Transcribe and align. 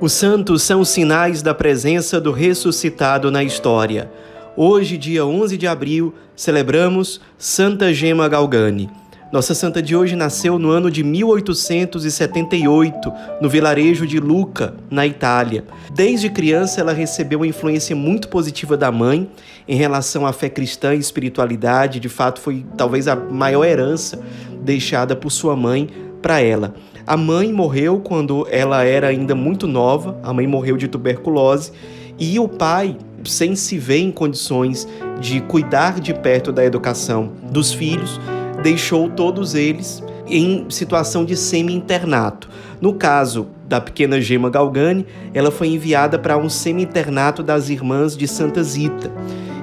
Os 0.00 0.12
santos 0.12 0.62
são 0.62 0.84
sinais 0.84 1.42
da 1.42 1.52
presença 1.52 2.20
do 2.20 2.30
ressuscitado 2.30 3.32
na 3.32 3.42
história. 3.42 4.08
Hoje, 4.56 4.96
dia 4.96 5.26
11 5.26 5.56
de 5.56 5.66
abril, 5.66 6.14
celebramos 6.36 7.20
Santa 7.36 7.92
Gema 7.92 8.28
Galgani. 8.28 8.88
Nossa 9.32 9.54
santa 9.54 9.82
de 9.82 9.96
hoje 9.96 10.14
nasceu 10.14 10.56
no 10.56 10.70
ano 10.70 10.88
de 10.88 11.02
1878, 11.02 13.12
no 13.40 13.48
vilarejo 13.48 14.06
de 14.06 14.20
Lucca, 14.20 14.76
na 14.88 15.04
Itália. 15.04 15.64
Desde 15.92 16.30
criança, 16.30 16.80
ela 16.80 16.92
recebeu 16.92 17.40
uma 17.40 17.48
influência 17.48 17.96
muito 17.96 18.28
positiva 18.28 18.76
da 18.76 18.92
mãe 18.92 19.28
em 19.66 19.74
relação 19.74 20.24
à 20.24 20.32
fé 20.32 20.48
cristã 20.48 20.94
e 20.94 21.00
espiritualidade. 21.00 21.98
De 21.98 22.08
fato, 22.08 22.40
foi 22.40 22.64
talvez 22.76 23.08
a 23.08 23.16
maior 23.16 23.64
herança 23.64 24.20
deixada 24.62 25.16
por 25.16 25.32
sua 25.32 25.56
mãe 25.56 25.90
para 26.22 26.40
ela. 26.40 26.72
A 27.08 27.16
mãe 27.16 27.50
morreu 27.50 28.00
quando 28.00 28.46
ela 28.50 28.84
era 28.84 29.06
ainda 29.06 29.34
muito 29.34 29.66
nova, 29.66 30.20
a 30.22 30.30
mãe 30.30 30.46
morreu 30.46 30.76
de 30.76 30.86
tuberculose, 30.86 31.72
e 32.18 32.38
o 32.38 32.46
pai, 32.46 32.98
sem 33.24 33.56
se 33.56 33.78
ver 33.78 34.00
em 34.00 34.12
condições 34.12 34.86
de 35.18 35.40
cuidar 35.40 36.00
de 36.00 36.12
perto 36.12 36.52
da 36.52 36.62
educação 36.62 37.32
dos 37.50 37.72
filhos, 37.72 38.20
deixou 38.62 39.08
todos 39.08 39.54
eles 39.54 40.02
em 40.26 40.66
situação 40.68 41.24
de 41.24 41.34
semi-internato. 41.34 42.50
No 42.78 42.92
caso 42.92 43.46
da 43.66 43.80
pequena 43.80 44.20
Gema 44.20 44.50
Galgani, 44.50 45.06
ela 45.32 45.50
foi 45.50 45.68
enviada 45.68 46.18
para 46.18 46.36
um 46.36 46.50
semi-internato 46.50 47.42
das 47.42 47.70
irmãs 47.70 48.14
de 48.14 48.28
Santa 48.28 48.62
Zita 48.62 49.10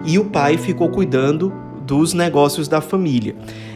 e 0.03 0.17
o 0.17 0.25
pai 0.25 0.57
ficou 0.57 0.89
cuidando 0.89 1.53
dos 1.85 2.11
negócios 2.11 2.67
da 2.67 2.81
família. 2.81 3.35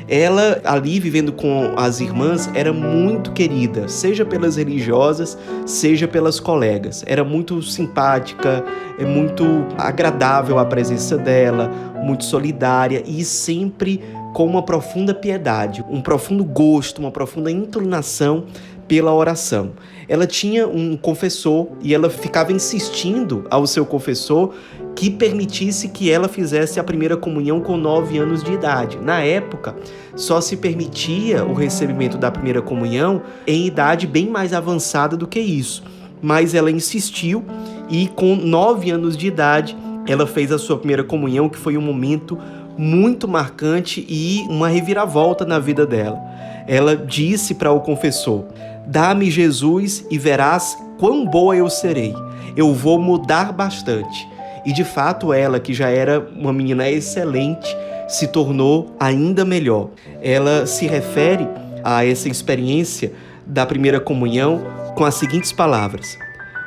Ela, 0.10 0.60
ali 0.64 1.00
vivendo 1.00 1.32
com 1.32 1.74
as 1.78 2.00
irmãs, 2.00 2.50
era 2.56 2.74
muito 2.74 3.32
querida, 3.32 3.88
seja 3.88 4.26
pelas 4.26 4.56
religiosas, 4.56 5.38
seja 5.68 6.08
pelas 6.08 6.40
colegas. 6.40 7.04
Era 7.06 7.24
muito 7.24 7.62
simpática, 7.62 8.64
é 8.98 9.06
muito 9.06 9.46
agradável 9.78 10.58
a 10.58 10.66
presença 10.66 11.16
dela, 11.16 11.70
muito 12.04 12.26
solidária 12.26 13.04
e 13.06 13.24
sempre 13.24 14.02
com 14.34 14.46
uma 14.46 14.64
profunda 14.64 15.14
piedade, 15.14 15.86
um 15.90 16.02
profundo 16.02 16.44
gosto, 16.44 17.00
uma 17.00 17.12
profunda 17.12 17.52
inclinação 17.52 18.46
pela 18.88 19.14
oração. 19.14 19.74
Ela 20.08 20.26
tinha 20.26 20.68
um 20.68 20.98
confessor 20.98 21.68
e 21.82 21.94
ela 21.94 22.10
ficava 22.10 22.52
insistindo 22.52 23.46
ao 23.52 23.68
seu 23.68 23.86
confessor 23.86 24.56
que 25.00 25.10
permitisse 25.10 25.88
que 25.88 26.12
ela 26.12 26.28
fizesse 26.28 26.78
a 26.78 26.84
primeira 26.84 27.16
comunhão 27.16 27.62
com 27.62 27.78
nove 27.78 28.18
anos 28.18 28.44
de 28.44 28.52
idade. 28.52 28.98
Na 29.02 29.22
época, 29.22 29.74
só 30.14 30.42
se 30.42 30.58
permitia 30.58 31.46
o 31.46 31.54
recebimento 31.54 32.18
da 32.18 32.30
primeira 32.30 32.62
comunhão 32.62 33.22
em 33.48 33.66
idade 33.66 34.06
bem 34.06 34.28
mais 34.28 34.52
avançada 34.52 35.16
do 35.16 35.26
que 35.26 35.40
isso. 35.40 35.86
Mas 36.22 36.54
ela 36.54 36.70
insistiu 36.70 37.46
e, 37.90 38.10
com 38.10 38.36
nove 38.36 38.92
anos 38.92 39.16
de 39.16 39.26
idade, 39.26 39.78
ela 40.06 40.28
fez 40.28 40.52
a 40.52 40.58
sua 40.58 40.78
primeira 40.78 41.06
comunhão, 41.06 41.48
que 41.48 41.58
foi 41.58 41.78
um 41.78 41.82
momento 41.82 42.38
muito 42.78 43.26
marcante 43.26 44.06
e 44.10 44.46
uma 44.50 44.68
reviravolta 44.68 45.46
na 45.46 45.60
vida 45.60 45.86
dela. 45.86 46.20
Ela 46.68 46.98
disse 46.98 47.56
para 47.56 47.72
o 47.72 47.80
confessor: 47.80 48.44
Dá-me 48.86 49.32
Jesus 49.32 50.06
e 50.12 50.18
verás 50.18 50.78
quão 50.98 51.26
boa 51.26 51.56
eu 51.56 51.70
serei. 51.70 52.14
Eu 52.54 52.74
vou 52.74 53.00
mudar 53.00 53.54
bastante. 53.54 54.28
E 54.70 54.72
de 54.72 54.84
fato, 54.84 55.34
ela, 55.34 55.60
que 55.60 55.74
já 55.74 55.90
era 55.90 56.20
uma 56.20 56.54
menina 56.54 56.88
excelente, 56.88 57.76
se 58.08 58.28
tornou 58.28 58.96
ainda 59.00 59.44
melhor. 59.44 59.90
Ela 60.22 60.68
se 60.68 60.86
refere 60.86 61.48
a 61.84 62.06
essa 62.06 62.30
experiência 62.30 63.12
da 63.48 63.66
primeira 63.66 64.00
comunhão 64.00 64.62
com 64.96 65.04
as 65.04 65.16
seguintes 65.16 65.52
palavras: 65.52 66.16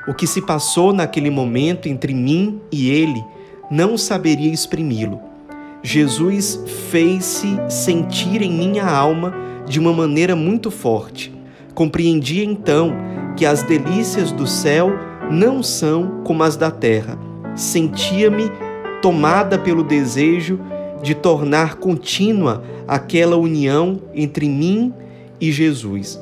O 0.09 0.15
que 0.15 0.27
se 0.27 0.43
passou 0.43 0.93
naquele 0.93 1.31
momento 1.31 1.89
entre 1.89 2.13
mim 2.13 2.61
e 2.73 2.91
ele, 2.91 3.25
não 3.71 3.97
saberia 3.97 4.53
exprimi-lo. 4.53 5.21
Jesus 5.81 6.59
fez-se 6.91 7.57
sentir 7.69 8.43
em 8.43 8.51
minha 8.51 8.85
alma 8.85 9.33
de 9.65 9.79
uma 9.79 9.93
maneira 9.93 10.35
muito 10.35 10.73
forte. 10.73 11.33
Compreendi 11.73 12.45
então 12.45 12.93
que 13.37 13.47
as 13.47 13.63
delícias 13.63 14.33
do 14.33 14.45
céu 14.45 14.91
não 15.31 15.63
são 15.63 16.25
como 16.25 16.43
as 16.43 16.57
da 16.57 16.69
terra. 16.69 17.32
Sentia-me 17.55 18.51
tomada 19.01 19.59
pelo 19.59 19.83
desejo 19.83 20.59
de 21.03 21.15
tornar 21.15 21.77
contínua 21.77 22.63
aquela 22.87 23.37
união 23.37 24.01
entre 24.15 24.49
mim 24.49 24.95
e 25.41 25.51
Jesus. 25.51 26.21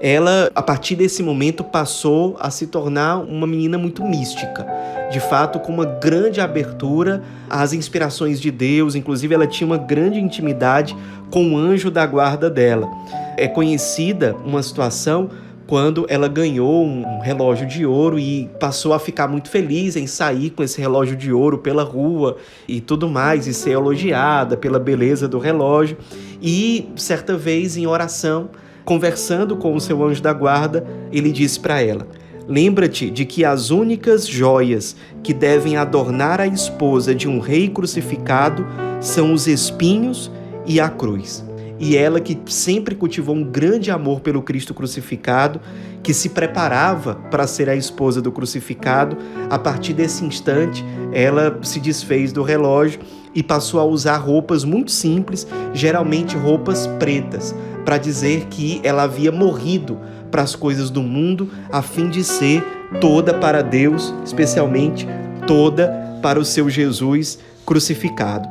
Ela, 0.00 0.50
a 0.52 0.62
partir 0.62 0.96
desse 0.96 1.22
momento, 1.22 1.62
passou 1.62 2.36
a 2.40 2.50
se 2.50 2.66
tornar 2.66 3.18
uma 3.18 3.46
menina 3.46 3.78
muito 3.78 4.04
mística, 4.04 4.66
de 5.12 5.20
fato, 5.20 5.60
com 5.60 5.72
uma 5.72 5.84
grande 5.84 6.40
abertura 6.40 7.22
às 7.48 7.72
inspirações 7.72 8.40
de 8.40 8.50
Deus, 8.50 8.96
inclusive 8.96 9.32
ela 9.32 9.46
tinha 9.46 9.66
uma 9.66 9.76
grande 9.76 10.18
intimidade 10.18 10.96
com 11.30 11.52
o 11.52 11.56
anjo 11.56 11.88
da 11.88 12.04
guarda 12.04 12.50
dela. 12.50 12.88
É 13.36 13.46
conhecida 13.46 14.34
uma 14.44 14.62
situação 14.62 15.30
quando 15.72 16.04
ela 16.10 16.28
ganhou 16.28 16.84
um 16.84 17.20
relógio 17.20 17.66
de 17.66 17.86
ouro 17.86 18.18
e 18.18 18.46
passou 18.60 18.92
a 18.92 18.98
ficar 18.98 19.26
muito 19.26 19.48
feliz 19.48 19.96
em 19.96 20.06
sair 20.06 20.50
com 20.50 20.62
esse 20.62 20.78
relógio 20.78 21.16
de 21.16 21.32
ouro 21.32 21.56
pela 21.56 21.82
rua 21.82 22.36
e 22.68 22.78
tudo 22.78 23.08
mais, 23.08 23.46
e 23.46 23.54
ser 23.54 23.70
elogiada 23.70 24.54
pela 24.54 24.78
beleza 24.78 25.26
do 25.26 25.38
relógio. 25.38 25.96
E 26.42 26.90
certa 26.94 27.38
vez, 27.38 27.74
em 27.78 27.86
oração, 27.86 28.50
conversando 28.84 29.56
com 29.56 29.74
o 29.74 29.80
seu 29.80 30.04
anjo 30.04 30.20
da 30.20 30.34
guarda, 30.34 30.86
ele 31.10 31.32
disse 31.32 31.58
para 31.58 31.80
ela: 31.80 32.06
Lembra-te 32.46 33.08
de 33.08 33.24
que 33.24 33.42
as 33.42 33.70
únicas 33.70 34.28
joias 34.28 34.94
que 35.22 35.32
devem 35.32 35.78
adornar 35.78 36.38
a 36.38 36.46
esposa 36.46 37.14
de 37.14 37.26
um 37.26 37.40
rei 37.40 37.70
crucificado 37.70 38.66
são 39.00 39.32
os 39.32 39.46
espinhos 39.46 40.30
e 40.66 40.78
a 40.78 40.90
cruz 40.90 41.42
e 41.82 41.96
ela 41.96 42.20
que 42.20 42.38
sempre 42.46 42.94
cultivou 42.94 43.34
um 43.34 43.42
grande 43.42 43.90
amor 43.90 44.20
pelo 44.20 44.40
Cristo 44.40 44.72
crucificado, 44.72 45.60
que 46.00 46.14
se 46.14 46.28
preparava 46.28 47.16
para 47.28 47.44
ser 47.44 47.68
a 47.68 47.74
esposa 47.74 48.22
do 48.22 48.30
crucificado, 48.30 49.16
a 49.50 49.58
partir 49.58 49.92
desse 49.92 50.24
instante 50.24 50.84
ela 51.12 51.58
se 51.60 51.80
desfez 51.80 52.32
do 52.32 52.44
relógio 52.44 53.00
e 53.34 53.42
passou 53.42 53.80
a 53.80 53.84
usar 53.84 54.18
roupas 54.18 54.62
muito 54.62 54.92
simples, 54.92 55.44
geralmente 55.74 56.36
roupas 56.36 56.86
pretas, 57.00 57.52
para 57.84 57.98
dizer 57.98 58.44
que 58.44 58.80
ela 58.84 59.02
havia 59.02 59.32
morrido 59.32 59.98
para 60.30 60.42
as 60.42 60.54
coisas 60.54 60.88
do 60.88 61.02
mundo, 61.02 61.50
a 61.72 61.82
fim 61.82 62.08
de 62.08 62.22
ser 62.22 62.62
toda 63.00 63.34
para 63.34 63.60
Deus, 63.60 64.14
especialmente 64.24 65.04
toda 65.48 65.88
para 66.22 66.38
o 66.38 66.44
seu 66.44 66.70
Jesus 66.70 67.40
crucificado. 67.66 68.48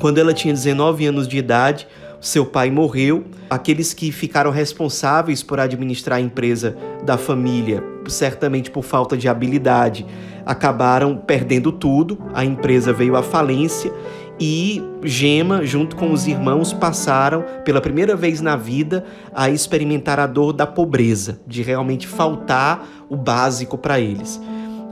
Quando 0.00 0.18
ela 0.18 0.32
tinha 0.32 0.52
19 0.52 1.06
anos 1.06 1.28
de 1.28 1.38
idade, 1.38 1.86
seu 2.26 2.44
pai 2.44 2.70
morreu. 2.70 3.24
Aqueles 3.48 3.94
que 3.94 4.10
ficaram 4.10 4.50
responsáveis 4.50 5.42
por 5.42 5.60
administrar 5.60 6.18
a 6.18 6.20
empresa 6.20 6.76
da 7.04 7.16
família, 7.16 7.82
certamente 8.08 8.70
por 8.70 8.82
falta 8.82 9.16
de 9.16 9.28
habilidade, 9.28 10.04
acabaram 10.44 11.16
perdendo 11.16 11.70
tudo. 11.70 12.18
A 12.34 12.44
empresa 12.44 12.92
veio 12.92 13.14
à 13.14 13.22
falência 13.22 13.92
e 14.40 14.82
Gema, 15.04 15.64
junto 15.64 15.94
com 15.94 16.12
os 16.12 16.26
irmãos, 16.26 16.72
passaram 16.72 17.44
pela 17.64 17.80
primeira 17.80 18.16
vez 18.16 18.40
na 18.40 18.56
vida 18.56 19.04
a 19.32 19.48
experimentar 19.48 20.18
a 20.18 20.26
dor 20.26 20.52
da 20.52 20.66
pobreza, 20.66 21.40
de 21.46 21.62
realmente 21.62 22.08
faltar 22.08 22.86
o 23.08 23.16
básico 23.16 23.78
para 23.78 24.00
eles. 24.00 24.40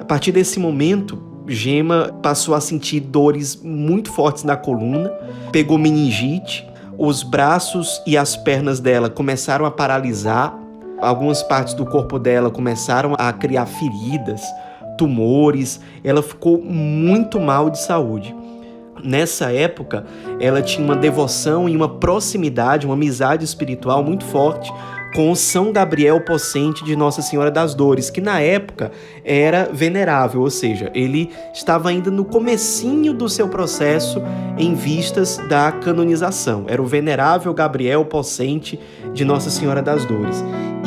A 0.00 0.04
partir 0.04 0.30
desse 0.30 0.60
momento, 0.60 1.20
Gema 1.48 2.16
passou 2.22 2.54
a 2.54 2.60
sentir 2.60 3.00
dores 3.00 3.56
muito 3.56 4.10
fortes 4.12 4.44
na 4.44 4.56
coluna, 4.56 5.10
pegou 5.50 5.76
meningite 5.76 6.64
os 6.98 7.22
braços 7.22 8.02
e 8.06 8.16
as 8.16 8.36
pernas 8.36 8.80
dela 8.80 9.10
começaram 9.10 9.64
a 9.64 9.70
paralisar, 9.70 10.56
algumas 11.00 11.42
partes 11.42 11.74
do 11.74 11.84
corpo 11.84 12.18
dela 12.18 12.50
começaram 12.50 13.14
a 13.18 13.32
criar 13.32 13.66
feridas, 13.66 14.42
tumores, 14.96 15.80
ela 16.02 16.22
ficou 16.22 16.62
muito 16.62 17.40
mal 17.40 17.68
de 17.68 17.78
saúde. 17.78 18.34
Nessa 19.02 19.52
época, 19.52 20.06
ela 20.40 20.62
tinha 20.62 20.84
uma 20.84 20.96
devoção 20.96 21.68
e 21.68 21.76
uma 21.76 21.88
proximidade, 21.88 22.86
uma 22.86 22.94
amizade 22.94 23.44
espiritual 23.44 24.02
muito 24.02 24.24
forte 24.24 24.72
com 25.14 25.32
São 25.34 25.72
Gabriel 25.72 26.20
Possente 26.20 26.84
de 26.84 26.96
Nossa 26.96 27.22
Senhora 27.22 27.50
das 27.50 27.72
Dores, 27.72 28.10
que 28.10 28.20
na 28.20 28.40
época 28.40 28.90
era 29.24 29.70
venerável, 29.72 30.40
ou 30.40 30.50
seja, 30.50 30.90
ele 30.92 31.30
estava 31.54 31.88
ainda 31.88 32.10
no 32.10 32.24
comecinho 32.24 33.14
do 33.14 33.28
seu 33.28 33.48
processo 33.48 34.20
em 34.58 34.74
vistas 34.74 35.38
da 35.48 35.70
canonização. 35.70 36.64
Era 36.66 36.82
o 36.82 36.86
venerável 36.86 37.54
Gabriel 37.54 38.04
Possente 38.04 38.78
de 39.12 39.24
Nossa 39.24 39.50
Senhora 39.50 39.80
das 39.80 40.04
Dores. 40.04 40.44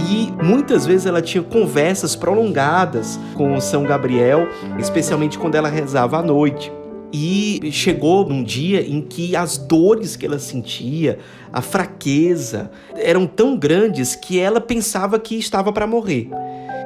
E 0.09 0.31
muitas 0.43 0.85
vezes 0.85 1.05
ela 1.05 1.21
tinha 1.21 1.41
conversas 1.41 2.15
prolongadas 2.15 3.17
com 3.33 3.59
São 3.61 3.83
Gabriel, 3.83 4.47
especialmente 4.77 5.39
quando 5.39 5.55
ela 5.55 5.69
rezava 5.69 6.17
à 6.17 6.21
noite. 6.21 6.71
E 7.11 7.69
chegou 7.71 8.29
um 8.29 8.43
dia 8.43 8.81
em 8.81 9.01
que 9.01 9.35
as 9.35 9.57
dores 9.57 10.15
que 10.15 10.25
ela 10.25 10.39
sentia, 10.39 11.19
a 11.51 11.61
fraqueza, 11.61 12.69
eram 12.95 13.25
tão 13.25 13.57
grandes 13.57 14.15
que 14.15 14.39
ela 14.39 14.59
pensava 14.59 15.17
que 15.17 15.35
estava 15.35 15.71
para 15.71 15.87
morrer. 15.87 16.29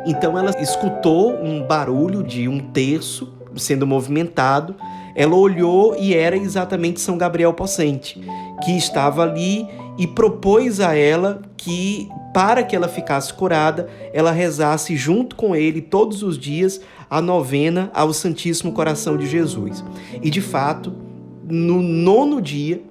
Então 0.06 0.38
ela 0.38 0.52
escutou 0.62 1.34
um 1.34 1.64
barulho 1.64 2.24
de 2.24 2.48
um 2.48 2.60
terço 2.60 3.34
sendo 3.56 3.86
movimentado. 3.86 4.76
Ela 5.16 5.36
olhou 5.36 5.96
e 5.98 6.14
era 6.14 6.38
exatamente 6.38 7.02
São 7.02 7.18
Gabriel 7.18 7.54
Possente, 7.54 8.22
que 8.64 8.72
estava 8.78 9.24
ali 9.24 9.68
e 10.02 10.08
propôs 10.08 10.80
a 10.80 10.96
ela 10.96 11.44
que, 11.56 12.10
para 12.34 12.64
que 12.64 12.76
ela 12.76 12.88
ficasse 12.88 13.32
curada, 13.32 13.88
ela 14.12 14.32
rezasse 14.32 14.96
junto 14.96 15.36
com 15.36 15.56
ele 15.56 15.80
todos 15.80 16.24
os 16.24 16.40
dias 16.40 16.82
a 17.08 17.22
novena 17.22 17.92
ao 17.94 18.12
Santíssimo 18.12 18.72
Coração 18.72 19.16
de 19.16 19.28
Jesus. 19.28 19.84
E 20.20 20.32
de 20.32 20.42
fato, 20.42 20.92
no 21.48 21.84
nono 21.84 22.42
dia, 22.42 22.82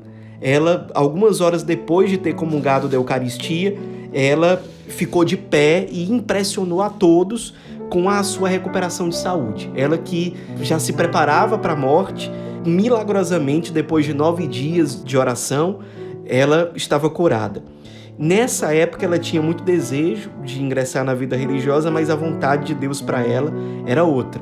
ela, 0.40 0.86
algumas 0.94 1.40
horas 1.40 1.64
depois 1.64 2.08
de 2.10 2.16
ter 2.16 2.36
comungado 2.36 2.86
da 2.86 2.94
Eucaristia, 2.96 3.76
ela 4.12 4.62
ficou 4.86 5.24
de 5.24 5.36
pé 5.36 5.88
e 5.90 6.12
impressionou 6.12 6.80
a 6.80 6.90
todos 6.90 7.54
com 7.90 8.08
a 8.08 8.22
sua 8.22 8.48
recuperação 8.48 9.08
de 9.08 9.16
saúde. 9.16 9.68
Ela 9.74 9.98
que 9.98 10.36
já 10.62 10.78
se 10.78 10.92
preparava 10.92 11.58
para 11.58 11.72
a 11.72 11.76
morte, 11.76 12.30
milagrosamente, 12.64 13.72
depois 13.72 14.04
de 14.04 14.14
nove 14.14 14.46
dias 14.46 15.02
de 15.04 15.18
oração, 15.18 15.80
ela 16.30 16.70
estava 16.76 17.10
curada. 17.10 17.62
Nessa 18.16 18.72
época 18.72 19.04
ela 19.04 19.18
tinha 19.18 19.42
muito 19.42 19.64
desejo 19.64 20.30
de 20.44 20.62
ingressar 20.62 21.04
na 21.04 21.14
vida 21.14 21.36
religiosa, 21.36 21.90
mas 21.90 22.08
a 22.08 22.14
vontade 22.14 22.66
de 22.66 22.74
Deus 22.74 23.00
para 23.00 23.26
ela 23.26 23.52
era 23.86 24.04
outra. 24.04 24.40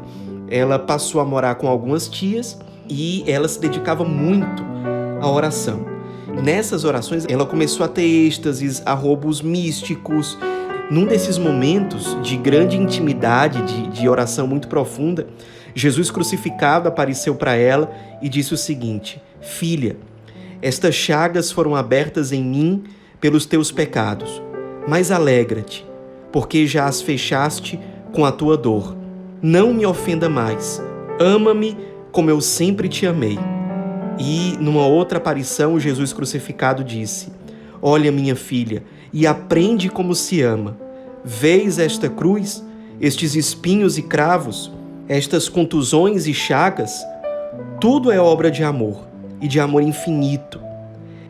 Ela 0.50 0.78
passou 0.78 1.20
a 1.20 1.24
morar 1.24 1.54
com 1.54 1.66
algumas 1.66 2.08
tias 2.08 2.58
e 2.88 3.24
ela 3.26 3.48
se 3.48 3.58
dedicava 3.58 4.04
muito 4.04 4.62
à 5.20 5.30
oração. 5.30 5.86
Nessas 6.42 6.84
orações 6.84 7.24
ela 7.28 7.46
começou 7.46 7.84
a 7.86 7.88
ter 7.88 8.02
êxtases, 8.02 8.82
a 8.84 8.92
roubos 8.92 9.40
místicos. 9.40 10.38
Num 10.90 11.06
desses 11.06 11.38
momentos 11.38 12.16
de 12.22 12.36
grande 12.36 12.76
intimidade, 12.76 13.62
de, 13.62 13.88
de 13.88 14.08
oração 14.08 14.46
muito 14.46 14.68
profunda, 14.68 15.26
Jesus 15.74 16.10
crucificado 16.10 16.88
apareceu 16.88 17.34
para 17.34 17.54
ela 17.54 17.90
e 18.22 18.28
disse 18.28 18.54
o 18.54 18.56
seguinte: 18.56 19.22
Filha, 19.40 19.96
estas 20.60 20.94
chagas 20.94 21.52
foram 21.52 21.76
abertas 21.76 22.32
em 22.32 22.42
mim 22.42 22.84
pelos 23.20 23.46
teus 23.46 23.70
pecados. 23.70 24.42
Mas 24.88 25.10
alegra-te, 25.10 25.86
porque 26.32 26.66
já 26.66 26.86
as 26.86 27.00
fechaste 27.00 27.78
com 28.12 28.24
a 28.24 28.32
tua 28.32 28.56
dor. 28.56 28.96
Não 29.40 29.72
me 29.72 29.86
ofenda 29.86 30.28
mais. 30.28 30.82
Ama-me 31.20 31.76
como 32.10 32.30
eu 32.30 32.40
sempre 32.40 32.88
te 32.88 33.06
amei. 33.06 33.38
E 34.18 34.56
numa 34.58 34.84
outra 34.86 35.18
aparição, 35.18 35.78
Jesus 35.78 36.12
crucificado 36.12 36.82
disse: 36.82 37.28
Olha, 37.80 38.10
minha 38.10 38.34
filha, 38.34 38.82
e 39.12 39.26
aprende 39.26 39.88
como 39.88 40.14
se 40.14 40.42
ama. 40.42 40.76
Vês 41.24 41.78
esta 41.78 42.08
cruz, 42.08 42.64
estes 43.00 43.36
espinhos 43.36 43.96
e 43.96 44.02
cravos, 44.02 44.72
estas 45.08 45.48
contusões 45.48 46.26
e 46.26 46.34
chagas? 46.34 47.00
Tudo 47.80 48.10
é 48.10 48.18
obra 48.18 48.50
de 48.50 48.64
amor 48.64 49.07
e 49.40 49.48
de 49.48 49.60
amor 49.60 49.82
infinito. 49.82 50.60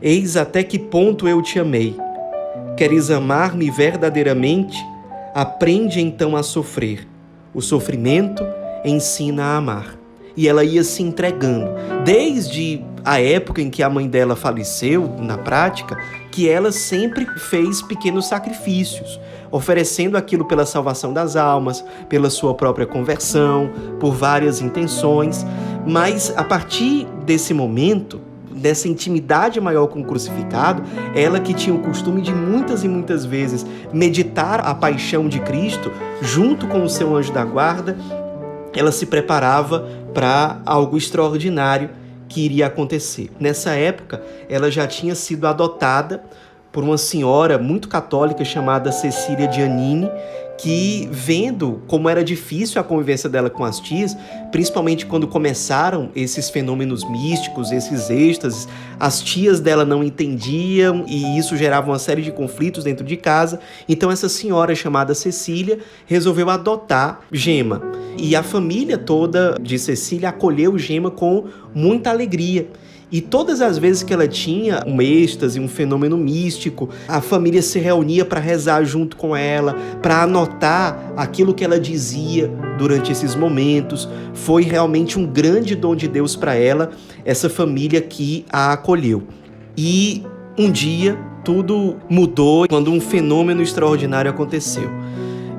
Eis 0.00 0.36
até 0.36 0.62
que 0.62 0.78
ponto 0.78 1.26
eu 1.26 1.42
te 1.42 1.58
amei. 1.58 1.96
Queres 2.76 3.10
amar-me 3.10 3.70
verdadeiramente? 3.70 4.78
Aprende 5.34 6.00
então 6.00 6.36
a 6.36 6.42
sofrer. 6.42 7.06
O 7.52 7.60
sofrimento 7.60 8.44
ensina 8.84 9.44
a 9.44 9.56
amar. 9.56 9.98
E 10.36 10.46
ela 10.46 10.62
ia 10.62 10.84
se 10.84 11.02
entregando. 11.02 11.70
Desde 12.04 12.84
a 13.04 13.20
época 13.20 13.60
em 13.60 13.70
que 13.70 13.82
a 13.82 13.90
mãe 13.90 14.08
dela 14.08 14.36
faleceu, 14.36 15.08
na 15.18 15.36
prática, 15.36 15.98
que 16.30 16.48
ela 16.48 16.70
sempre 16.70 17.26
fez 17.50 17.82
pequenos 17.82 18.28
sacrifícios, 18.28 19.18
oferecendo 19.50 20.16
aquilo 20.16 20.44
pela 20.44 20.66
salvação 20.66 21.12
das 21.12 21.36
almas, 21.36 21.84
pela 22.08 22.30
sua 22.30 22.54
própria 22.54 22.86
conversão, 22.86 23.70
por 23.98 24.14
várias 24.14 24.60
intenções. 24.60 25.44
Mas 25.86 26.32
a 26.36 26.44
partir 26.44 27.06
desse 27.24 27.54
momento, 27.54 28.20
dessa 28.50 28.88
intimidade 28.88 29.60
maior 29.60 29.86
com 29.86 30.00
o 30.00 30.04
crucificado, 30.04 30.82
ela 31.14 31.40
que 31.40 31.54
tinha 31.54 31.74
o 31.74 31.80
costume 31.80 32.20
de 32.20 32.32
muitas 32.32 32.84
e 32.84 32.88
muitas 32.88 33.24
vezes 33.24 33.64
meditar 33.92 34.60
a 34.60 34.74
paixão 34.74 35.28
de 35.28 35.40
Cristo 35.40 35.90
junto 36.20 36.66
com 36.66 36.82
o 36.82 36.88
seu 36.88 37.16
anjo 37.16 37.32
da 37.32 37.44
guarda, 37.44 37.96
ela 38.74 38.92
se 38.92 39.06
preparava 39.06 39.88
para 40.12 40.60
algo 40.66 40.96
extraordinário 40.96 41.90
que 42.28 42.44
iria 42.44 42.66
acontecer. 42.66 43.30
Nessa 43.40 43.70
época, 43.70 44.22
ela 44.48 44.70
já 44.70 44.86
tinha 44.86 45.14
sido 45.14 45.46
adotada 45.46 46.22
por 46.78 46.84
uma 46.84 46.96
senhora 46.96 47.58
muito 47.58 47.88
católica 47.88 48.44
chamada 48.44 48.92
Cecília 48.92 49.50
Giannini, 49.50 50.08
que 50.56 51.08
vendo 51.10 51.82
como 51.88 52.08
era 52.08 52.22
difícil 52.22 52.80
a 52.80 52.84
convivência 52.84 53.28
dela 53.28 53.50
com 53.50 53.64
as 53.64 53.80
tias, 53.80 54.16
principalmente 54.52 55.04
quando 55.04 55.26
começaram 55.26 56.10
esses 56.14 56.48
fenômenos 56.48 57.02
místicos, 57.10 57.72
esses 57.72 58.08
êxtases, 58.10 58.68
as 58.96 59.20
tias 59.20 59.58
dela 59.58 59.84
não 59.84 60.04
entendiam 60.04 61.04
e 61.08 61.36
isso 61.36 61.56
gerava 61.56 61.90
uma 61.90 61.98
série 61.98 62.22
de 62.22 62.30
conflitos 62.30 62.84
dentro 62.84 63.04
de 63.04 63.16
casa. 63.16 63.58
Então 63.88 64.08
essa 64.08 64.28
senhora 64.28 64.72
chamada 64.72 65.16
Cecília 65.16 65.80
resolveu 66.06 66.48
adotar 66.48 67.22
Gema. 67.32 67.82
E 68.16 68.36
a 68.36 68.42
família 68.44 68.96
toda 68.96 69.56
de 69.60 69.80
Cecília 69.80 70.28
acolheu 70.28 70.78
Gema 70.78 71.10
com 71.10 71.46
muita 71.74 72.10
alegria. 72.10 72.68
E 73.10 73.22
todas 73.22 73.62
as 73.62 73.78
vezes 73.78 74.02
que 74.02 74.12
ela 74.12 74.28
tinha 74.28 74.82
um 74.86 75.00
êxtase, 75.00 75.58
um 75.58 75.66
fenômeno 75.66 76.16
místico, 76.16 76.90
a 77.08 77.22
família 77.22 77.62
se 77.62 77.78
reunia 77.78 78.22
para 78.22 78.38
rezar 78.38 78.84
junto 78.84 79.16
com 79.16 79.34
ela, 79.34 79.74
para 80.02 80.22
anotar 80.22 81.14
aquilo 81.16 81.54
que 81.54 81.64
ela 81.64 81.80
dizia 81.80 82.48
durante 82.76 83.10
esses 83.10 83.34
momentos. 83.34 84.06
Foi 84.34 84.62
realmente 84.62 85.18
um 85.18 85.26
grande 85.26 85.74
dom 85.74 85.96
de 85.96 86.06
Deus 86.06 86.36
para 86.36 86.54
ela, 86.54 86.90
essa 87.24 87.48
família 87.48 88.00
que 88.02 88.44
a 88.50 88.74
acolheu. 88.74 89.22
E 89.74 90.22
um 90.58 90.70
dia 90.70 91.18
tudo 91.42 91.96
mudou 92.10 92.68
quando 92.68 92.90
um 92.90 93.00
fenômeno 93.00 93.62
extraordinário 93.62 94.30
aconteceu. 94.30 94.90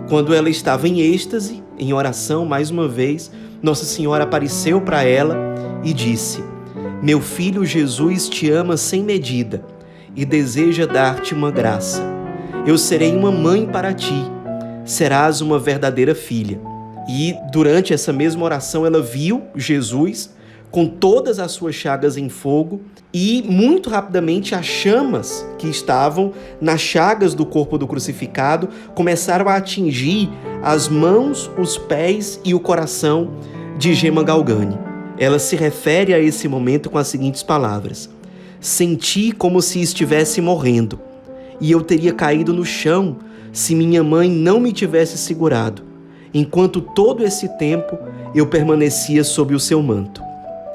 Quando 0.07 0.35
ela 0.35 0.51
estava 0.51 0.87
em 0.87 0.99
êxtase, 0.99 1.63
em 1.79 1.93
oração, 1.93 2.45
mais 2.45 2.69
uma 2.69 2.87
vez, 2.87 3.31
Nossa 3.61 3.85
Senhora 3.85 4.23
apareceu 4.25 4.81
para 4.81 5.03
ela 5.03 5.35
e 5.83 5.93
disse: 5.93 6.43
meu 7.01 7.21
filho 7.21 7.65
Jesus 7.65 8.27
te 8.27 8.49
ama 8.51 8.75
sem 8.75 9.03
medida 9.03 9.63
e 10.15 10.25
deseja 10.25 10.85
dar-te 10.85 11.33
uma 11.33 11.49
graça. 11.49 12.03
Eu 12.65 12.77
serei 12.77 13.15
uma 13.15 13.31
mãe 13.31 13.65
para 13.65 13.93
ti, 13.93 14.21
serás 14.83 15.39
uma 15.39 15.57
verdadeira 15.57 16.13
filha. 16.13 16.59
E 17.07 17.35
durante 17.51 17.93
essa 17.93 18.11
mesma 18.11 18.43
oração, 18.43 18.85
ela 18.85 19.01
viu 19.01 19.43
Jesus 19.55 20.35
com 20.69 20.87
todas 20.87 21.39
as 21.39 21.53
suas 21.53 21.73
chagas 21.73 22.17
em 22.17 22.27
fogo 22.27 22.81
e 23.13 23.43
muito 23.47 23.89
rapidamente 23.89 24.53
as 24.53 24.65
chamas 24.65 25.47
que 25.57 25.67
estavam 25.67 26.33
nas 26.61 26.81
chagas 26.81 27.33
do 27.33 27.45
corpo 27.45 27.77
do 27.77 27.87
crucificado 27.87 28.69
começaram 28.93 29.47
a 29.47 29.55
atingir 29.55 30.29
as 30.61 30.87
mãos, 30.87 31.49
os 31.57 31.77
pés 31.77 32.39
e 32.43 32.53
o 32.53 32.59
coração 32.59 33.31
de 33.79 33.95
Gema 33.95 34.21
Galgani 34.21 34.88
ela 35.19 35.37
se 35.37 35.57
refere 35.57 36.13
a 36.13 36.19
esse 36.19 36.47
momento 36.47 36.89
com 36.89 36.97
as 36.97 37.09
seguintes 37.09 37.43
palavras: 37.43 38.09
Senti 38.61 39.33
como 39.33 39.61
se 39.61 39.81
estivesse 39.81 40.39
morrendo, 40.39 40.99
e 41.59 41.69
eu 41.69 41.81
teria 41.81 42.13
caído 42.13 42.53
no 42.53 42.63
chão 42.63 43.17
se 43.51 43.75
minha 43.75 44.03
mãe 44.03 44.29
não 44.29 44.59
me 44.59 44.71
tivesse 44.71 45.17
segurado, 45.17 45.83
enquanto 46.33 46.79
todo 46.79 47.23
esse 47.25 47.49
tempo 47.57 47.97
eu 48.33 48.47
permanecia 48.47 49.23
sob 49.23 49.53
o 49.53 49.59
seu 49.59 49.81
manto. 49.83 50.23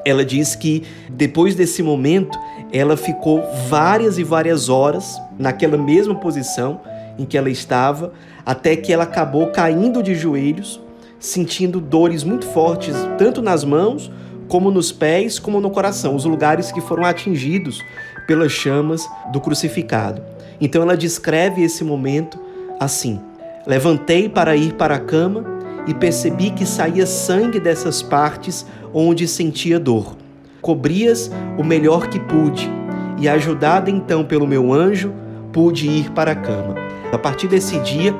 Ela 0.05 0.23
diz 0.23 0.55
que 0.55 0.83
depois 1.09 1.55
desse 1.55 1.81
momento, 1.81 2.37
ela 2.71 2.95
ficou 2.95 3.43
várias 3.67 4.19
e 4.19 4.23
várias 4.23 4.69
horas 4.69 5.19
naquela 5.39 5.77
mesma 5.77 6.13
posição 6.13 6.81
em 7.17 7.25
que 7.25 7.37
ela 7.37 7.49
estava, 7.49 8.13
até 8.45 8.75
que 8.75 8.93
ela 8.93 9.05
acabou 9.05 9.47
caindo 9.47 10.03
de 10.03 10.13
joelhos, 10.13 10.79
sentindo 11.17 11.79
dores 11.79 12.23
muito 12.23 12.45
fortes, 12.45 12.93
tanto 13.17 13.41
nas 13.41 13.63
mãos 13.63 14.11
como 14.47 14.71
nos 14.71 14.91
pés, 14.91 15.39
como 15.39 15.59
no 15.59 15.69
coração, 15.69 16.15
os 16.15 16.25
lugares 16.25 16.71
que 16.71 16.81
foram 16.81 17.03
atingidos 17.03 17.81
pelas 18.27 18.51
chamas 18.51 19.07
do 19.31 19.39
crucificado. 19.39 20.21
Então 20.59 20.81
ela 20.81 20.95
descreve 20.95 21.63
esse 21.63 21.83
momento 21.83 22.39
assim: 22.79 23.19
Levantei 23.65 24.29
para 24.29 24.55
ir 24.55 24.73
para 24.73 24.95
a 24.95 24.99
cama 24.99 25.43
e 25.87 25.93
percebi 25.93 26.51
que 26.51 26.65
saía 26.65 27.05
sangue 27.05 27.59
dessas 27.59 28.01
partes 28.01 28.65
onde 28.93 29.27
sentia 29.27 29.79
dor. 29.79 30.15
Cobrias 30.61 31.31
o 31.57 31.63
melhor 31.63 32.07
que 32.07 32.19
pude, 32.19 32.71
e 33.19 33.29
ajudada 33.29 33.89
então 33.89 34.23
pelo 34.23 34.47
meu 34.47 34.73
anjo, 34.73 35.13
pude 35.51 35.87
ir 35.87 36.11
para 36.11 36.31
a 36.31 36.35
cama. 36.35 36.75
A 37.11 37.17
partir 37.17 37.47
desse 37.47 37.79
dia, 37.79 38.13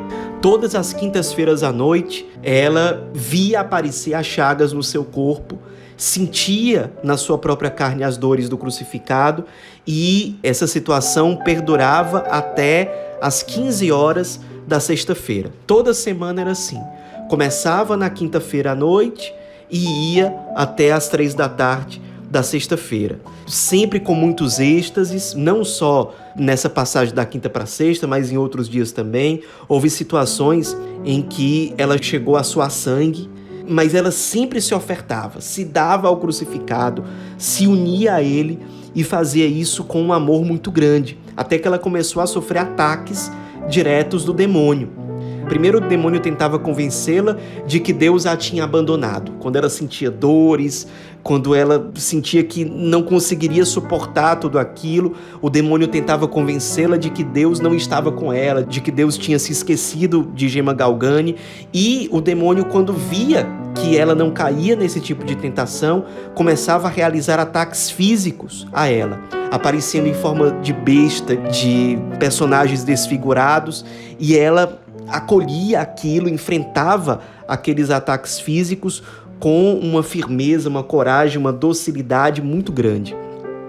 todas 0.46 0.75
as 0.75 0.94
quintas-feiras 0.94 1.64
à 1.64 1.72
noite, 1.72 2.24
ela 2.44 3.10
via 3.16 3.62
aparecer 3.62 4.14
as 4.14 4.28
chagas 4.28 4.72
no 4.72 4.84
seu 4.84 5.04
corpo 5.04 5.58
sentia 5.98 6.94
na 7.04 7.18
sua 7.18 7.36
própria 7.36 7.72
carne 7.72 8.04
as 8.04 8.16
dores 8.16 8.48
do 8.48 8.56
crucificado 8.56 9.44
e 9.88 10.38
essa 10.44 10.68
situação 10.68 11.36
perdurava 11.36 12.20
até 12.30 13.18
as 13.20 13.42
15 13.42 13.92
horas 13.92 14.40
da 14.68 14.80
sexta-feira. 14.80 15.52
Toda 15.66 15.96
semana 15.96 16.42
era 16.42 16.52
assim. 16.52 16.80
Começava 17.28 17.98
na 17.98 18.12
quinta-feira 18.12 18.74
à 18.74 18.75
noite 18.75 19.34
e 19.72 20.14
ia 20.14 20.32
até 20.56 20.92
às 20.92 21.10
três 21.10 21.34
da 21.34 21.50
tarde 21.50 22.00
da 22.36 22.44
sexta-feira. 22.44 23.18
Sempre 23.48 23.98
com 23.98 24.13
muitos 24.13 24.60
êxtases, 24.60 25.34
não 25.34 25.63
só 25.63 26.13
nessa 26.36 26.70
passagem 26.70 27.15
da 27.15 27.25
quinta 27.25 27.50
para 27.50 27.65
sexta, 27.65 28.06
mas 28.06 28.30
em 28.30 28.36
outros 28.36 28.68
dias 28.68 28.92
também. 28.92 29.42
Houve 29.70 29.89
situações 29.89 30.75
em 31.06 31.22
que 31.22 31.74
ela 31.77 31.98
chegou 31.98 32.36
a 32.36 32.44
suar 32.44 32.70
sangue, 32.70 33.30
mas 33.65 33.96
ela 33.96 34.12
sempre 34.12 34.60
se 34.60 34.75
ofertava, 34.75 35.39
se 35.39 35.63
dava 35.63 36.10
ao 36.10 36.18
crucificado, 36.18 37.06
se 37.38 37.68
unia 37.68 38.15
a 38.15 38.22
ele 38.22 38.60
e 38.94 39.01
fazia 39.01 39.46
isso 39.48 39.86
com 39.86 40.04
um 40.04 40.12
amor 40.12 40.44
muito 40.44 40.70
grande, 40.70 41.18
até 41.38 41.58
que 41.58 41.65
ela 41.65 41.80
começou 41.80 42.22
a 42.22 42.27
sofrer 42.27 42.60
ataques 42.60 43.32
diretos 43.70 44.25
do 44.25 44.34
demônio. 44.34 45.06
Primeiro, 45.48 45.77
o 45.77 45.82
demônio 45.82 46.20
tentava 46.20 46.58
convencê-la 46.58 47.38
de 47.68 47.80
que 47.80 47.94
Deus 47.94 48.25
a 48.25 48.36
tinha 48.36 48.63
abandonado. 48.63 49.34
Quando 49.39 49.56
ela 49.56 49.70
sentia 49.70 50.10
dores, 50.10 50.88
quando 51.25 51.55
ela 51.55 51.89
sentia 51.96 52.44
que 52.44 52.63
não 52.63 53.01
conseguiria 53.01 53.65
suportar 53.65 54.36
tudo 54.36 54.60
aquilo, 54.60 55.15
o 55.41 55.50
demônio 55.50 55.88
tentava 55.88 56.27
convencê-la 56.27 56.98
de 56.98 57.10
que 57.10 57.24
Deus 57.24 57.60
não 57.60 57.74
estava 57.74 58.12
com 58.12 58.32
ela, 58.32 58.63
de 58.63 58.79
que 58.79 58.91
Deus 58.91 59.17
tinha 59.17 59.39
se 59.39 59.51
esquecido 59.51 60.32
de 60.36 60.48
Gema 60.48 60.72
Galgani. 60.72 61.36
E 61.74 62.08
o 62.12 62.22
demônio, 62.22 62.65
quando 62.65 62.94
via 62.94 63.48
que 63.74 63.98
ela 63.98 64.13
não 64.13 64.29
caía 64.29 64.75
nesse 64.75 65.00
tipo 65.00 65.25
de 65.25 65.36
tentação, 65.36 66.05
começava 66.36 66.88
a 66.88 66.91
realizar 66.91 67.39
ataques 67.39 67.89
físicos 67.89 68.67
a 68.72 68.88
ela, 68.88 69.20
aparecendo 69.50 70.05
em 70.05 70.13
forma 70.13 70.51
de 70.62 70.74
besta, 70.74 71.36
de 71.36 71.98
personagens 72.20 72.84
desfigurados, 72.84 73.84
e 74.20 74.38
ela 74.38 74.79
acolhia 75.08 75.82
aquilo, 75.82 76.29
enfrentava 76.29 77.22
aqueles 77.48 77.89
ataques 77.89 78.39
físicos 78.39 79.03
com 79.39 79.74
uma 79.74 80.01
firmeza, 80.01 80.70
uma 80.70 80.84
coragem, 80.84 81.38
uma 81.38 81.54
docilidade 81.54 82.42
muito 82.42 82.72
grande. 82.72 83.15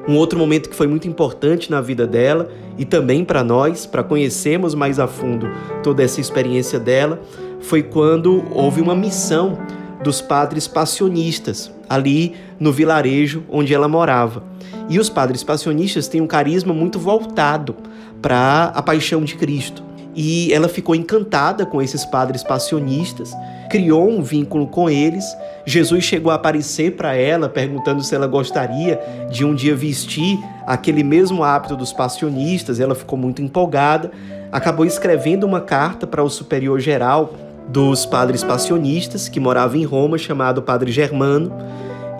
Um 0.09 0.17
outro 0.17 0.39
momento 0.39 0.69
que 0.69 0.77
foi 0.77 0.87
muito 0.87 1.09
importante 1.09 1.71
na 1.71 1.81
vida 1.81 2.07
dela 2.07 2.49
e 2.79 2.85
também 2.85 3.25
para 3.25 3.43
nós, 3.43 3.87
para 3.87 4.05
conhecermos 4.05 4.75
mais 4.75 5.01
a 5.01 5.07
fundo 5.07 5.49
toda 5.83 6.03
essa 6.03 6.21
experiência 6.21 6.79
dela, 6.79 7.21
foi 7.61 7.83
quando 7.83 8.45
houve 8.53 8.81
uma 8.81 8.95
missão 8.95 9.59
dos 10.05 10.21
padres 10.21 10.69
passionistas 10.69 11.73
ali 11.89 12.35
no 12.61 12.73
vilarejo 12.73 13.43
onde 13.49 13.75
ela 13.75 13.89
morava. 13.89 14.45
E 14.89 15.01
os 15.01 15.09
padres 15.09 15.43
passionistas 15.43 16.07
têm 16.07 16.21
um 16.21 16.27
carisma 16.27 16.73
muito 16.73 16.99
voltado 16.99 17.75
para 18.23 18.73
a 18.75 18.83
paixão 18.83 19.25
de 19.25 19.35
Cristo 19.35 19.83
e 20.17 20.51
ela 20.53 20.67
ficou 20.67 20.95
encantada 20.95 21.67
com 21.67 21.83
esses 21.83 22.05
padres 22.05 22.43
passionistas, 22.43 23.33
criou 23.69 24.09
um 24.09 24.23
vínculo 24.23 24.67
com 24.67 24.89
eles. 24.89 25.25
Jesus 25.65 26.05
chegou 26.05 26.31
a 26.31 26.37
aparecer 26.37 26.93
para 26.93 27.15
ela, 27.15 27.49
perguntando 27.49 28.03
se 28.03 28.15
ela 28.15 28.27
gostaria 28.27 29.01
de 29.31 29.45
um 29.45 29.55
dia 29.55 29.75
vestir 29.75 30.39
aquele 30.67 31.03
mesmo 31.03 31.43
hábito 31.43 31.77
dos 31.77 31.93
passionistas. 31.93 32.81
Ela 32.81 32.95
ficou 32.95 33.19
muito 33.19 33.43
empolgada, 33.43 34.11
acabou 34.53 34.85
escrevendo 34.85 35.45
uma 35.45 35.61
carta 35.61 36.07
para 36.07 36.23
o 36.23 36.31
superior 36.31 36.81
geral 36.81 37.35
dos 37.69 38.07
padres 38.07 38.45
passionistas, 38.45 39.29
que 39.29 39.41
morava 39.41 39.77
em 39.77 39.85
Roma, 39.85 40.19
chamado 40.19 40.63
Padre 40.63 40.93
Germano. 40.93 41.53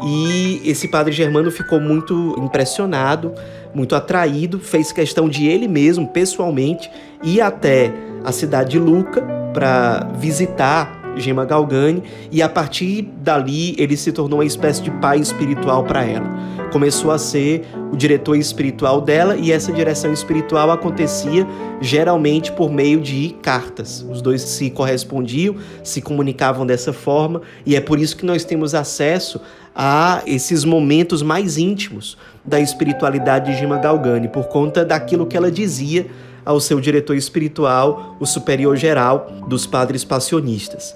E 0.05 0.61
esse 0.65 0.89
padre 0.89 1.13
Germano 1.13 1.51
ficou 1.51 1.81
muito 1.81 2.35
impressionado, 2.39 3.33
muito 3.75 3.95
atraído, 3.95 4.59
fez 4.59 4.93
questão 4.93 5.29
de 5.29 5.47
ele 5.47 5.67
mesmo, 5.69 6.07
pessoalmente, 6.09 6.91
ir 7.23 7.41
até 7.41 7.93
a 8.25 8.33
cidade 8.33 8.71
de 8.71 8.79
Luca 8.79 9.23
para 9.55 10.07
visitar 10.19 10.96
Gema 11.17 11.45
Galgani 11.45 12.03
e 12.31 12.43
a 12.43 12.49
partir 12.49 13.03
dali 13.19 13.75
ele 13.79 13.97
se 13.97 14.13
tornou 14.13 14.39
uma 14.39 14.45
espécie 14.45 14.83
de 14.83 14.91
pai 14.91 15.19
espiritual 15.19 15.85
para 15.85 16.05
ela. 16.05 16.29
Começou 16.73 17.11
a 17.11 17.19
ser 17.19 17.65
o 17.93 17.97
diretor 17.97 18.37
espiritual 18.37 19.01
dela 19.01 19.37
e 19.37 19.53
essa 19.53 19.73
direção 19.73 20.13
espiritual 20.13 20.71
acontecia 20.71 21.47
geralmente 21.81 22.53
por 22.53 22.71
meio 22.71 23.01
de 23.01 23.35
cartas. 23.43 24.05
Os 24.11 24.21
dois 24.21 24.43
se 24.43 24.71
correspondiam, 24.71 25.57
se 25.83 26.03
comunicavam 26.03 26.67
dessa 26.67 26.93
forma 26.93 27.43
e 27.65 27.77
é 27.77 27.81
por 27.81 27.99
isso 27.99 28.17
que 28.17 28.27
nós 28.27 28.45
temos 28.45 28.75
acesso 28.75 29.41
a 29.75 30.23
esses 30.27 30.65
momentos 30.65 31.23
mais 31.23 31.59
íntimos 31.59 32.17
da 32.45 32.59
espiritualidade 32.59 33.53
de 33.53 33.59
Gema 33.59 33.77
Galgani, 33.77 34.29
por 34.29 34.45
conta 34.45 34.85
daquilo 34.85 35.27
que 35.27 35.37
ela 35.37 35.51
dizia 35.51 36.07
ao 36.47 36.61
seu 36.61 36.81
diretor 36.81 37.17
espiritual, 37.17 38.17
o 38.21 38.25
superior 38.25 38.77
geral 38.77 39.31
dos 39.49 39.67
padres 39.67 40.05
passionistas. 40.05 40.95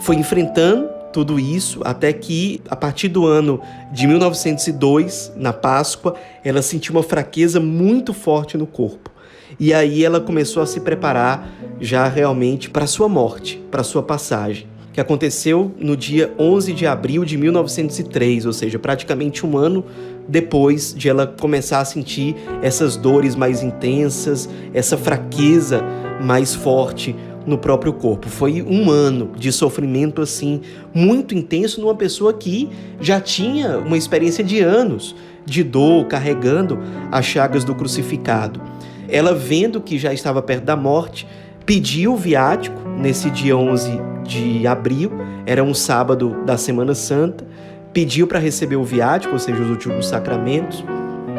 Foi 0.00 0.16
enfrentando 0.16 0.88
tudo 1.12 1.38
isso 1.38 1.80
até 1.84 2.12
que, 2.12 2.60
a 2.68 2.76
partir 2.76 3.08
do 3.08 3.26
ano 3.26 3.60
de 3.92 4.06
1902, 4.06 5.32
na 5.36 5.52
Páscoa, 5.52 6.14
ela 6.44 6.62
sentiu 6.62 6.94
uma 6.94 7.02
fraqueza 7.02 7.60
muito 7.60 8.12
forte 8.12 8.58
no 8.58 8.66
corpo. 8.66 9.10
E 9.58 9.74
aí 9.74 10.04
ela 10.04 10.20
começou 10.20 10.62
a 10.62 10.66
se 10.66 10.80
preparar 10.80 11.48
já 11.80 12.06
realmente 12.08 12.70
para 12.70 12.86
sua 12.86 13.08
morte, 13.08 13.62
para 13.70 13.82
sua 13.82 14.02
passagem, 14.02 14.66
que 14.92 15.00
aconteceu 15.00 15.72
no 15.78 15.96
dia 15.96 16.32
11 16.38 16.72
de 16.72 16.86
abril 16.86 17.24
de 17.24 17.36
1903, 17.36 18.46
ou 18.46 18.52
seja, 18.52 18.78
praticamente 18.78 19.44
um 19.44 19.56
ano 19.56 19.84
depois 20.30 20.94
de 20.94 21.08
ela 21.08 21.26
começar 21.26 21.80
a 21.80 21.84
sentir 21.84 22.36
essas 22.62 22.96
dores 22.96 23.34
mais 23.34 23.64
intensas, 23.64 24.48
essa 24.72 24.96
fraqueza 24.96 25.82
mais 26.22 26.54
forte 26.54 27.16
no 27.44 27.58
próprio 27.58 27.92
corpo. 27.92 28.28
Foi 28.28 28.62
um 28.62 28.90
ano 28.90 29.32
de 29.36 29.50
sofrimento 29.50 30.22
assim 30.22 30.60
muito 30.94 31.34
intenso 31.34 31.80
numa 31.80 31.96
pessoa 31.96 32.32
que 32.32 32.70
já 33.00 33.20
tinha 33.20 33.78
uma 33.78 33.96
experiência 33.96 34.44
de 34.44 34.60
anos 34.60 35.16
de 35.44 35.64
dor 35.64 36.06
carregando 36.06 36.78
as 37.10 37.24
chagas 37.24 37.64
do 37.64 37.74
crucificado. 37.74 38.62
Ela 39.08 39.34
vendo 39.34 39.80
que 39.80 39.98
já 39.98 40.12
estava 40.12 40.40
perto 40.40 40.64
da 40.64 40.76
morte, 40.76 41.26
pediu 41.66 42.12
o 42.12 42.16
viático 42.16 42.88
nesse 42.88 43.30
dia 43.30 43.56
11 43.56 43.90
de 44.22 44.64
abril, 44.64 45.10
era 45.44 45.64
um 45.64 45.74
sábado 45.74 46.36
da 46.46 46.56
Semana 46.56 46.94
Santa, 46.94 47.44
pediu 47.92 48.26
para 48.26 48.38
receber 48.38 48.76
o 48.76 48.84
viático, 48.84 49.32
ou 49.32 49.38
seja, 49.38 49.60
os 49.60 49.70
últimos 49.70 50.06
sacramentos, 50.06 50.84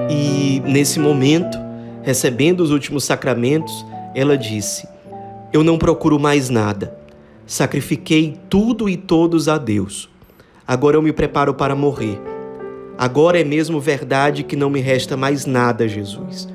e 0.09 0.61
nesse 0.65 0.99
momento, 0.99 1.57
recebendo 2.01 2.61
os 2.61 2.71
últimos 2.71 3.03
sacramentos, 3.03 3.85
ela 4.15 4.37
disse: 4.37 4.87
Eu 5.53 5.63
não 5.63 5.77
procuro 5.77 6.19
mais 6.19 6.49
nada. 6.49 6.97
Sacrifiquei 7.45 8.37
tudo 8.49 8.89
e 8.89 8.95
todos 8.95 9.47
a 9.47 9.57
Deus. 9.57 10.09
Agora 10.67 10.95
eu 10.95 11.01
me 11.01 11.11
preparo 11.11 11.53
para 11.53 11.75
morrer. 11.75 12.19
Agora 12.97 13.39
é 13.39 13.43
mesmo 13.43 13.79
verdade 13.79 14.43
que 14.43 14.55
não 14.55 14.69
me 14.69 14.79
resta 14.79 15.17
mais 15.17 15.45
nada, 15.45 15.87
Jesus. 15.87 16.47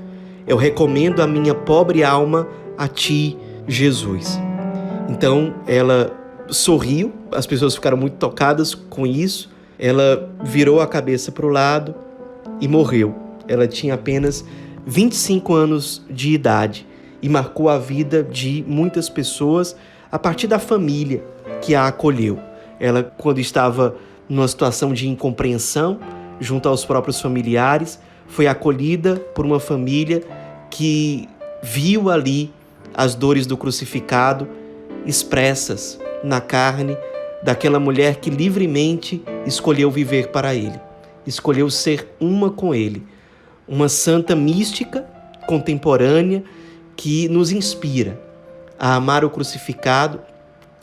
Eu 0.47 0.57
recomendo 0.57 1.21
a 1.21 1.27
minha 1.27 1.55
pobre 1.55 2.05
alma 2.05 2.47
a 2.79 2.87
ti, 2.87 3.37
Jesus. 3.67 4.39
Então 5.09 5.55
ela 5.67 6.17
sorriu, 6.49 7.13
as 7.33 7.47
pessoas 7.47 7.75
ficaram 7.75 7.97
muito 7.97 8.17
tocadas 8.17 8.75
com 8.75 9.07
isso 9.07 9.56
ela 9.79 10.31
virou 10.43 10.81
a 10.81 10.87
cabeça 10.87 11.31
para 11.31 11.47
o 11.47 11.51
lado 11.51 11.95
e 12.61 12.69
morreu. 12.69 13.15
Ela 13.49 13.67
tinha 13.67 13.95
apenas 13.95 14.45
25 14.87 15.55
anos 15.55 16.05
de 16.09 16.33
idade 16.33 16.87
e 17.23 17.29
marcou 17.29 17.69
a 17.69 17.79
vida 17.79 18.23
de 18.23 18.65
muitas 18.67 19.09
pessoas 19.09 19.77
a 20.11 20.19
partir 20.19 20.47
da 20.47 20.59
família 20.59 21.25
que 21.61 21.75
a 21.75 21.87
acolheu. 21.87 22.39
Ela, 22.79 23.03
quando 23.03 23.41
estava 23.41 23.97
numa 24.29 24.47
situação 24.47 24.93
de 24.93 25.09
incompreensão 25.09 25.99
junto 26.41 26.69
aos 26.69 26.85
próprios 26.85 27.21
familiares, 27.21 27.99
foi 28.27 28.47
acolhida 28.47 29.17
por 29.35 29.47
uma 29.47 29.61
família 29.61 30.23
que 30.71 31.29
viu 31.63 32.11
ali 32.11 32.53
as 32.95 33.15
dores 33.15 33.47
do 33.47 33.57
crucificado 33.57 34.49
expressas 35.05 35.99
na 36.23 36.41
carne 36.41 36.97
daquela 37.43 37.79
mulher 37.79 38.17
que 38.17 38.31
livremente 38.31 39.23
escolheu 39.47 39.91
viver 39.91 40.29
para 40.29 40.55
Ele, 40.55 40.79
escolheu 41.27 41.71
ser 41.71 42.15
uma 42.21 42.51
com 42.51 42.75
Ele, 42.75 43.07
uma 43.69 43.89
santa 43.89 44.35
mística 44.35 45.07
contemporânea 45.47 46.43
que 46.97 47.29
nos 47.29 47.53
inspira 47.53 48.21
a 48.79 48.95
amar 48.95 49.25
o 49.25 49.31
crucificado, 49.31 50.21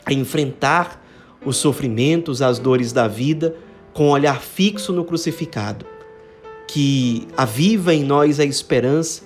a 0.04 0.12
enfrentar 0.12 1.02
os 1.44 1.56
sofrimentos, 1.56 2.40
as 2.40 2.58
dores 2.58 2.92
da 2.92 3.06
vida 3.06 3.54
com 3.92 4.06
um 4.06 4.10
olhar 4.10 4.40
fixo 4.40 4.92
no 4.92 5.04
crucificado, 5.04 5.86
que 6.66 7.28
aviva 7.36 7.94
em 7.94 8.02
nós 8.02 8.40
a 8.40 8.44
esperança, 8.44 9.22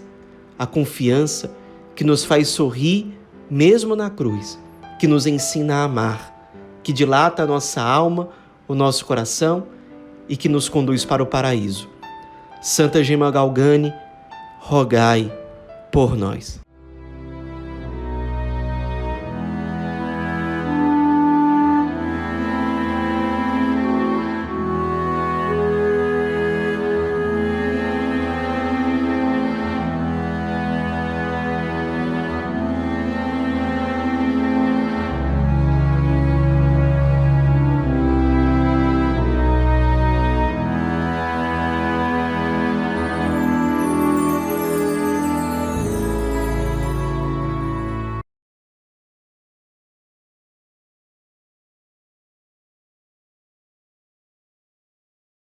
a 0.58 0.66
confiança, 0.66 1.50
que 1.94 2.04
nos 2.04 2.24
faz 2.24 2.48
sorrir 2.48 3.18
mesmo 3.50 3.96
na 3.96 4.10
cruz, 4.10 4.58
que 4.98 5.06
nos 5.06 5.26
ensina 5.26 5.76
a 5.76 5.84
amar 5.84 6.37
que 6.88 6.92
dilata 6.94 7.42
a 7.42 7.46
nossa 7.46 7.82
alma, 7.82 8.30
o 8.66 8.74
nosso 8.74 9.04
coração 9.04 9.66
e 10.26 10.38
que 10.38 10.48
nos 10.48 10.70
conduz 10.70 11.04
para 11.04 11.22
o 11.22 11.26
paraíso. 11.26 11.86
Santa 12.62 13.04
Gema 13.04 13.30
Galgani, 13.30 13.92
rogai 14.58 15.30
por 15.92 16.16
nós. 16.16 16.58